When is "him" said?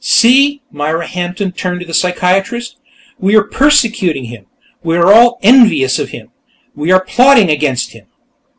4.23-4.47, 6.09-6.29, 7.91-8.07